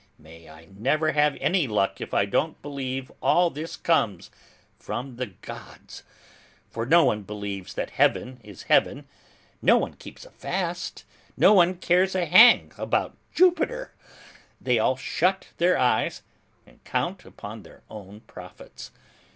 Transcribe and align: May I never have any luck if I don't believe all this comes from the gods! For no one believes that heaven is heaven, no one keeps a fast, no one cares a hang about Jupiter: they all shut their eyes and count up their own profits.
May 0.17 0.49
I 0.49 0.65
never 0.75 1.11
have 1.11 1.37
any 1.39 1.67
luck 1.67 2.01
if 2.01 2.11
I 2.11 2.25
don't 2.25 2.59
believe 2.63 3.11
all 3.21 3.51
this 3.51 3.75
comes 3.77 4.31
from 4.79 5.17
the 5.17 5.27
gods! 5.27 6.01
For 6.71 6.87
no 6.87 7.05
one 7.05 7.21
believes 7.21 7.75
that 7.75 7.91
heaven 7.91 8.39
is 8.43 8.63
heaven, 8.63 9.05
no 9.61 9.77
one 9.77 9.93
keeps 9.93 10.25
a 10.25 10.31
fast, 10.31 11.03
no 11.37 11.53
one 11.53 11.75
cares 11.77 12.15
a 12.15 12.25
hang 12.25 12.71
about 12.79 13.15
Jupiter: 13.35 13.91
they 14.59 14.79
all 14.79 14.97
shut 14.97 15.49
their 15.57 15.77
eyes 15.77 16.23
and 16.65 16.83
count 16.83 17.23
up 17.23 17.39
their 17.61 17.83
own 17.87 18.21
profits. 18.21 18.89